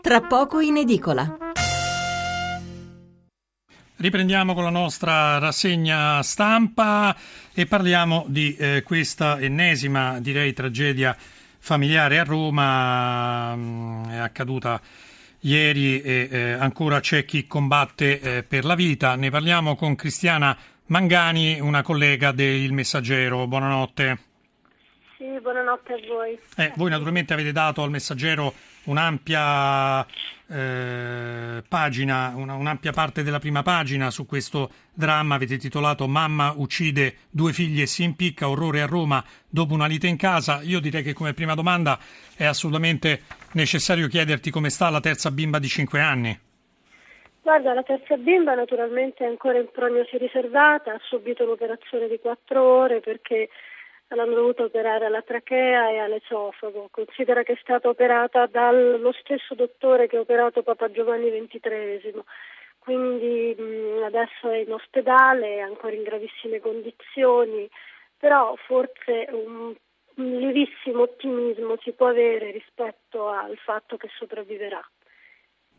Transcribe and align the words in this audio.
tra 0.00 0.20
poco 0.20 0.60
in 0.60 0.76
edicola. 0.76 1.36
Riprendiamo 3.96 4.54
con 4.54 4.62
la 4.62 4.70
nostra 4.70 5.38
rassegna 5.38 6.22
stampa 6.22 7.16
e 7.52 7.66
parliamo 7.66 8.24
di 8.28 8.54
eh, 8.54 8.82
questa 8.84 9.40
ennesima, 9.40 10.20
direi, 10.20 10.52
tragedia 10.52 11.16
familiare 11.58 12.20
a 12.20 12.24
Roma. 12.24 13.56
Mm, 13.56 14.04
è 14.10 14.16
accaduta 14.18 14.80
ieri 15.40 16.00
e 16.00 16.28
eh, 16.30 16.52
ancora 16.52 17.00
c'è 17.00 17.24
chi 17.24 17.48
combatte 17.48 18.20
eh, 18.20 18.42
per 18.44 18.64
la 18.64 18.76
vita. 18.76 19.16
Ne 19.16 19.30
parliamo 19.30 19.74
con 19.74 19.96
Cristiana 19.96 20.56
Mangani, 20.86 21.58
una 21.58 21.82
collega 21.82 22.30
del 22.30 22.72
Messaggero. 22.72 23.48
Buonanotte. 23.48 24.27
Sì, 25.18 25.26
buonanotte 25.40 25.94
a 25.94 25.98
voi. 26.06 26.38
Eh, 26.56 26.72
voi 26.76 26.90
naturalmente 26.90 27.32
avete 27.32 27.50
dato 27.50 27.82
al 27.82 27.90
Messaggero 27.90 28.52
un'ampia 28.84 30.06
eh, 30.46 31.60
pagina, 31.68 32.34
una, 32.36 32.54
un'ampia 32.54 32.92
parte 32.92 33.24
della 33.24 33.40
prima 33.40 33.64
pagina 33.64 34.12
su 34.12 34.26
questo 34.26 34.70
dramma. 34.94 35.34
Avete 35.34 35.56
titolato 35.56 36.06
Mamma 36.06 36.52
uccide 36.54 37.16
due 37.30 37.52
figli 37.52 37.80
e 37.80 37.86
si 37.86 38.04
impicca, 38.04 38.48
orrore 38.48 38.80
a 38.80 38.86
Roma 38.86 39.20
dopo 39.48 39.74
una 39.74 39.86
lite 39.86 40.06
in 40.06 40.16
casa. 40.16 40.60
Io 40.62 40.78
direi 40.78 41.02
che 41.02 41.14
come 41.14 41.34
prima 41.34 41.54
domanda 41.54 41.98
è 42.36 42.44
assolutamente 42.44 43.22
necessario 43.54 44.06
chiederti 44.06 44.52
come 44.52 44.70
sta 44.70 44.88
la 44.88 45.00
terza 45.00 45.32
bimba 45.32 45.58
di 45.58 45.66
5 45.66 46.00
anni. 46.00 46.40
Guarda, 47.42 47.74
la 47.74 47.82
terza 47.82 48.16
bimba 48.16 48.54
naturalmente 48.54 49.24
è 49.24 49.26
ancora 49.26 49.58
in 49.58 49.68
prognosi 49.72 50.16
riservata, 50.16 50.92
ha 50.92 51.00
subito 51.02 51.42
un'operazione 51.42 52.06
di 52.06 52.20
4 52.20 52.62
ore 52.62 53.00
perché 53.00 53.48
l'hanno 54.14 54.34
dovuto 54.34 54.64
operare 54.64 55.06
alla 55.06 55.22
trachea 55.22 55.90
e 55.90 55.98
all'esofago. 55.98 56.88
Considera 56.90 57.42
che 57.42 57.52
è 57.52 57.58
stata 57.60 57.88
operata 57.88 58.46
dallo 58.46 59.12
stesso 59.12 59.54
dottore 59.54 60.06
che 60.06 60.16
ha 60.16 60.20
operato 60.20 60.62
Papa 60.62 60.90
Giovanni 60.90 61.30
XXIII, 61.30 62.22
quindi 62.78 63.54
mh, 63.56 64.02
adesso 64.04 64.48
è 64.50 64.58
in 64.58 64.72
ospedale, 64.72 65.56
è 65.56 65.60
ancora 65.60 65.94
in 65.94 66.02
gravissime 66.02 66.60
condizioni, 66.60 67.68
però 68.16 68.54
forse 68.56 69.28
un, 69.30 69.74
un 70.14 70.38
lievissimo 70.38 71.02
ottimismo 71.02 71.76
si 71.82 71.92
può 71.92 72.06
avere 72.06 72.50
rispetto 72.50 73.28
al 73.28 73.56
fatto 73.58 73.96
che 73.96 74.08
sopravviverà. 74.16 74.82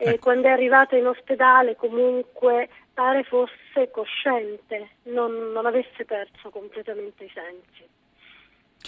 E 0.00 0.10
ecco. 0.10 0.18
quando 0.18 0.46
è 0.46 0.50
arrivata 0.50 0.96
in 0.96 1.06
ospedale 1.06 1.74
comunque 1.74 2.68
pare 2.94 3.24
fosse 3.24 3.90
cosciente, 3.90 4.90
non, 5.04 5.50
non 5.50 5.66
avesse 5.66 6.04
perso 6.04 6.50
completamente 6.50 7.24
i 7.24 7.30
sensi. 7.34 7.97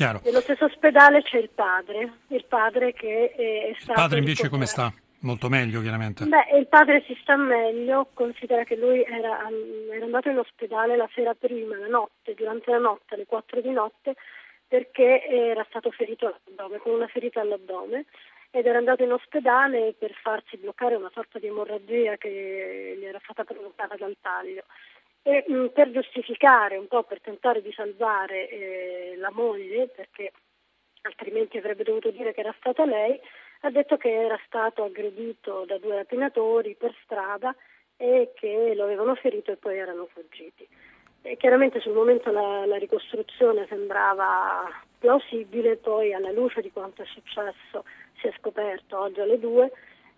Chiaro. 0.00 0.22
Nello 0.24 0.40
stesso 0.40 0.64
ospedale 0.64 1.20
c'è 1.20 1.36
il 1.36 1.50
padre, 1.50 2.10
il 2.28 2.46
padre 2.46 2.94
che 2.94 3.34
è 3.34 3.74
stato... 3.74 3.90
Il 3.90 3.96
padre 3.96 4.18
invece 4.20 4.48
come 4.48 4.64
sta? 4.64 4.90
Molto 5.18 5.50
meglio 5.50 5.82
chiaramente. 5.82 6.24
Beh, 6.24 6.56
il 6.56 6.66
padre 6.68 7.04
si 7.06 7.14
sta 7.20 7.36
meglio, 7.36 8.08
considera 8.14 8.64
che 8.64 8.76
lui 8.76 9.02
era, 9.02 9.46
era 9.92 10.04
andato 10.06 10.30
in 10.30 10.38
ospedale 10.38 10.96
la 10.96 11.06
sera 11.12 11.34
prima, 11.34 11.76
la 11.76 11.88
notte, 11.88 12.32
durante 12.32 12.70
la 12.70 12.78
notte, 12.78 13.12
alle 13.12 13.26
4 13.26 13.60
di 13.60 13.72
notte, 13.72 14.14
perché 14.66 15.22
era 15.26 15.66
stato 15.68 15.90
ferito 15.90 16.28
all'addome, 16.28 16.78
con 16.78 16.94
una 16.94 17.06
ferita 17.06 17.42
all'addome 17.42 18.06
ed 18.52 18.64
era 18.64 18.78
andato 18.78 19.02
in 19.02 19.12
ospedale 19.12 19.94
per 19.98 20.12
farsi 20.14 20.56
bloccare 20.56 20.94
una 20.94 21.10
sorta 21.12 21.38
di 21.38 21.46
emorragia 21.46 22.16
che 22.16 22.96
gli 22.98 23.04
era 23.04 23.20
stata 23.22 23.44
provocata 23.44 23.96
dal 23.96 24.16
taglio 24.18 24.64
e 25.22 25.44
mh, 25.46 25.54
mm, 25.54 25.66
per 25.66 25.90
giustificare 25.90 26.76
un 26.76 26.86
po', 26.86 27.02
per 27.02 27.20
tentare 27.20 27.62
di 27.62 27.72
salvare 27.72 28.48
eh, 28.48 29.14
la 29.16 29.30
moglie, 29.30 29.88
perché 29.88 30.32
altrimenti 31.02 31.58
avrebbe 31.58 31.84
dovuto 31.84 32.10
dire 32.10 32.32
che 32.32 32.40
era 32.40 32.54
stata 32.58 32.84
lei, 32.84 33.18
ha 33.62 33.70
detto 33.70 33.96
che 33.96 34.12
era 34.12 34.38
stato 34.46 34.84
aggredito 34.84 35.64
da 35.66 35.78
due 35.78 35.96
rapinatori 35.96 36.74
per 36.74 36.94
strada 37.02 37.54
e 37.96 38.32
che 38.34 38.72
lo 38.74 38.84
avevano 38.84 39.14
ferito 39.14 39.52
e 39.52 39.56
poi 39.56 39.76
erano 39.76 40.06
fuggiti. 40.06 40.66
E 41.22 41.36
chiaramente 41.36 41.80
sul 41.80 41.92
momento 41.92 42.30
la, 42.30 42.64
la 42.64 42.78
ricostruzione 42.78 43.66
sembrava 43.68 44.66
plausibile, 44.98 45.76
poi 45.76 46.14
alla 46.14 46.30
luce 46.30 46.62
di 46.62 46.70
quanto 46.72 47.02
è 47.02 47.06
successo 47.06 47.84
si 48.20 48.26
è 48.26 48.32
scoperto 48.38 48.98
oggi 48.98 49.20
alle 49.20 49.38
due 49.38 49.70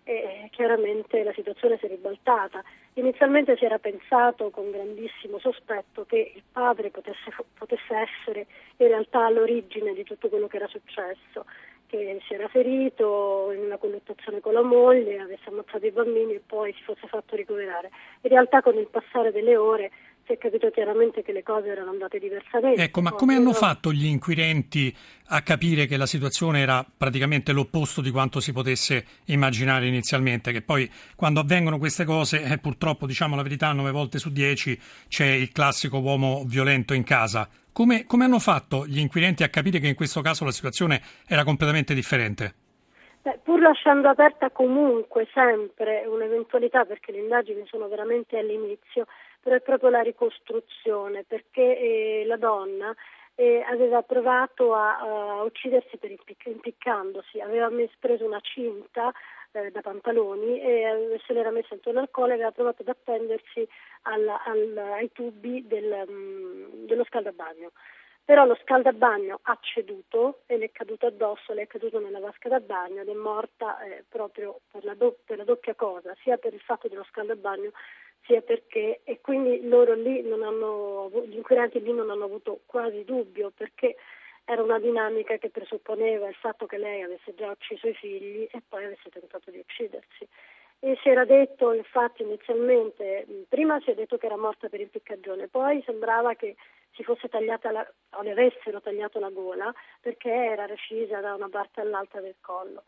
e 0.03 0.49
chiaramente 0.51 1.23
la 1.23 1.33
situazione 1.33 1.77
si 1.77 1.85
è 1.85 1.89
ribaltata. 1.89 2.63
Inizialmente 2.95 3.57
si 3.57 3.65
era 3.65 3.79
pensato 3.79 4.51
con 4.51 4.69
grandissimo 4.69 5.39
sospetto 5.39 6.05
che 6.05 6.31
il 6.35 6.43
padre 6.51 6.91
potesse, 6.91 7.33
potesse 7.57 7.95
essere 7.95 8.45
in 8.77 8.87
realtà 8.87 9.25
all'origine 9.25 9.93
di 9.93 10.03
tutto 10.03 10.29
quello 10.29 10.45
che 10.45 10.57
era 10.57 10.67
successo, 10.67 11.45
che 11.87 12.19
si 12.27 12.35
era 12.35 12.47
ferito 12.49 13.51
in 13.51 13.61
una 13.61 13.77
colluttazione 13.77 14.41
con 14.41 14.53
la 14.53 14.61
moglie, 14.61 15.19
avesse 15.19 15.49
ammazzato 15.49 15.85
i 15.87 15.91
bambini 15.91 16.35
e 16.35 16.41
poi 16.45 16.71
si 16.73 16.83
fosse 16.83 17.07
fatto 17.07 17.35
ricoverare. 17.35 17.89
In 18.21 18.29
realtà 18.29 18.61
con 18.61 18.77
il 18.77 18.87
passare 18.87 19.31
delle 19.31 19.57
ore 19.57 19.89
si 20.25 20.33
è 20.33 20.37
capito 20.37 20.69
chiaramente 20.71 21.21
che 21.21 21.31
le 21.31 21.43
cose 21.43 21.67
erano 21.67 21.89
andate 21.89 22.17
diversamente. 22.17 22.81
Ecco, 22.81 23.01
ma 23.01 23.11
come 23.11 23.35
hanno 23.35 23.53
fatto 23.53 23.91
gli 23.91 24.05
inquirenti 24.05 24.95
a 25.27 25.41
capire 25.41 25.85
che 25.85 25.97
la 25.97 26.05
situazione 26.05 26.61
era 26.61 26.85
praticamente 26.97 27.51
l'opposto 27.51 28.01
di 28.01 28.09
quanto 28.09 28.39
si 28.39 28.53
potesse 28.53 29.05
immaginare 29.25 29.87
inizialmente? 29.87 30.51
Che 30.51 30.61
poi 30.61 30.89
quando 31.15 31.41
avvengono 31.41 31.77
queste 31.77 32.05
cose, 32.05 32.41
eh, 32.41 32.57
purtroppo 32.57 33.05
diciamo 33.05 33.35
la 33.35 33.43
verità, 33.43 33.71
nove 33.73 33.91
volte 33.91 34.17
su 34.17 34.31
dieci 34.31 34.79
c'è 35.07 35.27
il 35.27 35.51
classico 35.51 35.99
uomo 35.99 36.43
violento 36.45 36.93
in 36.93 37.03
casa. 37.03 37.49
Come, 37.73 38.05
come 38.05 38.25
hanno 38.25 38.39
fatto 38.39 38.85
gli 38.85 38.99
inquirenti 38.99 39.43
a 39.43 39.49
capire 39.49 39.79
che 39.79 39.87
in 39.87 39.95
questo 39.95 40.21
caso 40.21 40.45
la 40.45 40.51
situazione 40.51 41.01
era 41.27 41.43
completamente 41.43 41.93
differente? 41.93 42.53
Beh, 43.23 43.39
pur 43.41 43.61
lasciando 43.61 44.09
aperta 44.09 44.49
comunque 44.49 45.27
sempre 45.33 46.03
un'eventualità, 46.05 46.83
perché 46.83 47.13
le 47.13 47.19
indagini 47.19 47.63
sono 47.67 47.87
veramente 47.87 48.37
all'inizio, 48.37 49.07
però 49.43 49.57
è 49.57 49.61
proprio 49.61 49.89
la 49.89 50.01
ricostruzione, 50.01 51.25
perché 51.25 51.77
eh, 51.77 52.23
la 52.25 52.37
donna 52.37 52.95
eh, 53.35 53.61
aveva 53.67 54.01
provato 54.01 54.73
a, 54.73 54.99
a 54.99 55.43
uccidersi 55.43 55.99
impic- 56.01 56.45
impiccandosi, 56.45 57.41
aveva 57.41 57.69
messo, 57.69 57.93
preso 57.99 58.25
una 58.25 58.39
cinta 58.39 59.11
eh, 59.51 59.69
da 59.71 59.81
pantaloni 59.81 60.61
e 60.61 61.19
se 61.25 61.33
l'era 61.33 61.51
messa 61.51 61.73
intorno 61.73 61.99
al 61.99 62.09
collo 62.09 62.31
e 62.31 62.35
aveva 62.35 62.51
provato 62.51 62.83
ad 62.83 62.87
appendersi 62.87 63.67
al, 64.03 64.27
al, 64.27 64.77
ai 64.77 65.11
tubi 65.11 65.67
del, 65.67 66.05
um, 66.07 66.85
dello 66.85 67.03
scaldabagno. 67.03 67.71
Però 68.25 68.45
lo 68.45 68.57
scaldabagno 68.61 69.39
ha 69.41 69.57
ceduto 69.59 70.43
e 70.45 70.55
le 70.55 70.65
è 70.65 70.71
caduto 70.71 71.07
addosso, 71.07 71.51
le 71.51 71.63
è 71.63 71.67
caduto 71.67 71.99
nella 71.99 72.21
vasca 72.21 72.47
da 72.47 72.61
bagno 72.61 73.01
ed 73.01 73.09
è 73.09 73.13
morta 73.13 73.81
eh, 73.81 74.05
proprio 74.07 74.61
per 74.71 74.85
la, 74.85 74.93
do- 74.93 75.17
per 75.25 75.35
la 75.35 75.43
doppia 75.43 75.75
cosa, 75.75 76.15
sia 76.21 76.37
per 76.37 76.53
il 76.53 76.61
fatto 76.61 76.87
dello 76.87 77.03
scaldabagno 77.03 77.71
sia 78.25 78.41
perché 78.41 79.01
e 79.03 79.19
quindi 79.21 79.67
loro 79.67 79.93
lì 79.93 80.21
non 80.21 80.43
hanno, 80.43 81.09
gli 81.25 81.35
inquirenti 81.35 81.81
lì 81.81 81.93
non 81.93 82.09
hanno 82.09 82.25
avuto 82.25 82.61
quasi 82.65 83.03
dubbio 83.03 83.51
perché 83.55 83.95
era 84.45 84.61
una 84.61 84.79
dinamica 84.79 85.37
che 85.37 85.49
presupponeva 85.49 86.27
il 86.27 86.35
fatto 86.35 86.65
che 86.65 86.77
lei 86.77 87.01
avesse 87.01 87.33
già 87.33 87.49
ucciso 87.49 87.87
i 87.87 87.93
figli 87.93 88.47
e 88.51 88.61
poi 88.67 88.85
avesse 88.85 89.09
tentato 89.09 89.51
di 89.51 89.59
uccidersi. 89.59 90.27
E 90.79 90.97
si 91.01 91.07
era 91.07 91.23
detto 91.23 91.71
infatti 91.71 92.23
inizialmente, 92.23 93.25
prima 93.47 93.79
si 93.79 93.91
è 93.91 93.93
detto 93.93 94.17
che 94.17 94.25
era 94.25 94.35
morta 94.35 94.67
per 94.67 94.81
impiccagione, 94.81 95.47
poi 95.47 95.81
sembrava 95.85 96.33
che 96.33 96.57
si 96.91 97.03
fosse 97.03 97.29
tagliata 97.29 97.71
la, 97.71 97.93
o 98.11 98.21
le 98.21 98.31
avessero 98.31 98.81
tagliato 98.81 99.19
la 99.19 99.29
gola 99.29 99.73
perché 100.01 100.29
era 100.29 100.65
recisa 100.65 101.21
da 101.21 101.35
una 101.35 101.49
parte 101.49 101.79
all'altra 101.79 102.19
del 102.19 102.35
collo 102.41 102.83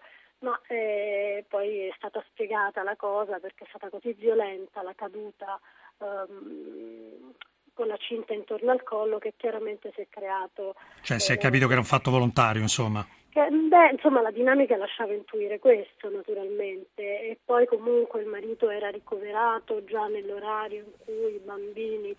ma 0.46 0.62
eh, 0.68 1.44
poi 1.48 1.88
è 1.88 1.94
stata 1.98 2.24
spiegata 2.30 2.84
la 2.84 2.96
cosa 2.96 3.40
perché 3.40 3.64
è 3.64 3.68
stata 3.68 3.90
così 3.90 4.14
violenta 4.14 4.84
la 4.84 4.94
caduta 4.94 5.60
ehm, 5.98 7.34
con 7.74 7.88
la 7.88 7.98
cinta 7.98 8.34
intorno 8.34 8.72
al 8.72 8.84
collo 8.84 9.18
che 9.18 9.34
chiaramente 9.36 9.92
si 9.96 10.02
è 10.02 10.08
creato. 10.08 10.76
Cioè 11.02 11.20
si 11.20 11.34
è 11.34 11.38
capito 11.38 11.66
che 11.66 11.72
era 11.72 11.82
un 11.82 11.88
fatto 11.88 12.12
volontario, 12.12 12.62
insomma. 12.62 13.06
Che, 13.30 13.50
beh, 13.50 13.90
insomma, 13.92 14.22
la 14.22 14.32
dinamica 14.32 14.78
lasciava 14.78 15.14
intuire 15.14 15.60
questo, 15.60 16.10
naturalmente, 16.10 17.02
e 17.02 17.38
poi 17.44 17.66
comunque 17.66 18.22
il 18.22 18.28
marito 18.28 18.70
era 18.70 18.90
ricoverato 18.90 19.84
già 19.84 20.08
nell'orario 20.08 20.84
in 20.86 20.92
cui 21.04 21.34
i 21.34 21.42
bambini 21.44 22.16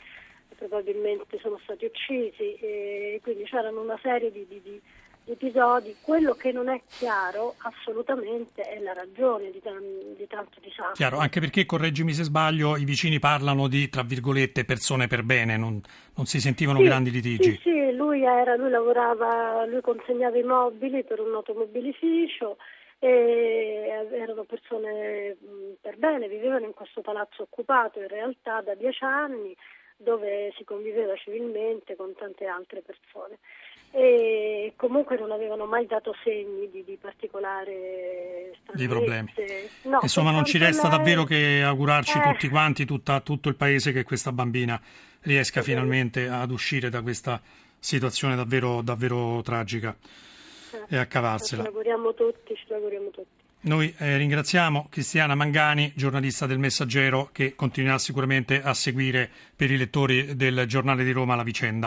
probabilmente 0.56 1.38
sono 1.38 1.58
stati 1.62 1.86
uccisi, 1.86 2.54
e 2.56 3.20
quindi 3.22 3.44
c'erano 3.44 3.80
una 3.80 3.98
serie 4.02 4.30
di, 4.30 4.46
di, 4.46 4.60
di 4.60 4.82
episodi, 5.26 5.96
quello 6.00 6.34
che 6.34 6.52
non 6.52 6.68
è 6.68 6.80
chiaro 6.86 7.54
assolutamente 7.58 8.62
è 8.62 8.78
la 8.80 8.92
ragione 8.92 9.50
di, 9.50 9.60
di 10.16 10.26
tanto 10.26 10.60
disastro. 10.60 10.92
Chiaro, 10.94 11.18
anche 11.18 11.40
perché, 11.40 11.66
correggimi 11.66 12.12
se 12.12 12.22
sbaglio, 12.22 12.76
i 12.76 12.84
vicini 12.84 13.18
parlano 13.18 13.68
di, 13.68 13.88
tra 13.88 14.02
virgolette, 14.02 14.64
persone 14.64 15.06
per 15.06 15.22
bene, 15.22 15.56
non, 15.56 15.80
non 16.14 16.26
si 16.26 16.40
sentivano 16.40 16.78
sì, 16.78 16.84
grandi 16.84 17.10
litigi. 17.10 17.50
Sì, 17.52 17.60
sì 17.62 17.92
lui, 17.92 18.22
era, 18.22 18.56
lui 18.56 18.70
lavorava, 18.70 19.64
lui 19.66 19.80
consegnava 19.80 20.38
i 20.38 20.42
mobili 20.42 21.02
per 21.04 21.20
un 21.20 21.34
automobilificio 21.34 22.56
e 22.98 24.06
erano 24.12 24.44
persone 24.44 25.36
per 25.80 25.98
bene, 25.98 26.28
vivevano 26.28 26.64
in 26.64 26.72
questo 26.72 27.02
palazzo 27.02 27.42
occupato 27.42 28.00
in 28.00 28.08
realtà 28.08 28.62
da 28.62 28.74
dieci 28.74 29.04
anni 29.04 29.54
dove 29.96 30.52
si 30.56 30.64
conviveva 30.64 31.14
civilmente 31.16 31.96
con 31.96 32.14
tante 32.14 32.46
altre 32.46 32.82
persone 32.82 33.38
e 33.92 34.74
comunque 34.76 35.16
non 35.16 35.30
avevano 35.30 35.64
mai 35.64 35.86
dato 35.86 36.14
segni 36.22 36.68
di, 36.70 36.84
di 36.84 36.98
particolare 37.00 38.52
di 38.74 38.86
problemi. 38.86 39.32
No, 39.82 40.00
Insomma, 40.02 40.30
non 40.30 40.44
ci 40.44 40.58
resta 40.58 40.88
lei... 40.88 40.98
davvero 40.98 41.24
che 41.24 41.62
augurarci 41.62 42.18
eh. 42.18 42.22
tutti 42.22 42.48
quanti, 42.48 42.84
tutta, 42.84 43.20
tutto 43.20 43.48
il 43.48 43.54
paese, 43.54 43.92
che 43.92 44.04
questa 44.04 44.32
bambina 44.32 44.78
riesca 45.22 45.62
finalmente 45.62 46.28
ad 46.28 46.50
uscire 46.50 46.90
da 46.90 47.00
questa 47.00 47.40
situazione 47.78 48.36
davvero, 48.36 48.82
davvero 48.82 49.40
tragica 49.42 49.96
eh. 50.72 50.94
e 50.94 50.98
a 50.98 51.06
cavarsela. 51.06 51.62
Ci 51.62 51.68
lavoriamo 51.68 52.12
tutti, 52.12 52.54
ci 52.54 52.64
lavoriamo 52.68 53.08
tutti. 53.08 53.44
Noi 53.62 53.92
eh, 53.98 54.16
ringraziamo 54.16 54.86
Cristiana 54.90 55.34
Mangani, 55.34 55.92
giornalista 55.96 56.46
del 56.46 56.58
Messaggero, 56.58 57.30
che 57.32 57.54
continuerà 57.56 57.98
sicuramente 57.98 58.62
a 58.62 58.74
seguire 58.74 59.28
per 59.56 59.70
i 59.70 59.76
lettori 59.76 60.36
del 60.36 60.66
Giornale 60.68 61.02
di 61.02 61.10
Roma 61.10 61.34
la 61.34 61.42
vicenda. 61.42 61.84